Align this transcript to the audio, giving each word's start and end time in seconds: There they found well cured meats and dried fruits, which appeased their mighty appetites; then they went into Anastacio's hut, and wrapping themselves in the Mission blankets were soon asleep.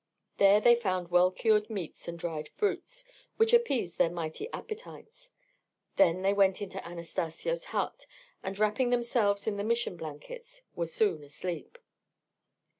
There 0.37 0.59
they 0.59 0.73
found 0.73 1.09
well 1.11 1.29
cured 1.29 1.69
meats 1.69 2.07
and 2.07 2.17
dried 2.17 2.49
fruits, 2.49 3.03
which 3.37 3.53
appeased 3.53 3.99
their 3.99 4.09
mighty 4.09 4.51
appetites; 4.51 5.29
then 5.95 6.23
they 6.23 6.33
went 6.33 6.59
into 6.59 6.83
Anastacio's 6.83 7.65
hut, 7.65 8.07
and 8.41 8.57
wrapping 8.57 8.89
themselves 8.89 9.45
in 9.45 9.57
the 9.57 9.63
Mission 9.63 9.97
blankets 9.97 10.63
were 10.75 10.87
soon 10.87 11.23
asleep. 11.23 11.77